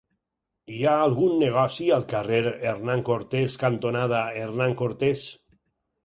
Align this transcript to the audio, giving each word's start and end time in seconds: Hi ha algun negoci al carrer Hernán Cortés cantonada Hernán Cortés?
Hi 0.75 0.77
ha 0.85 0.93
algun 0.99 1.33
negoci 1.41 1.89
al 1.97 2.05
carrer 2.13 2.39
Hernán 2.69 3.03
Cortés 3.09 3.57
cantonada 3.65 4.23
Hernán 4.45 4.73
Cortés? 4.81 5.27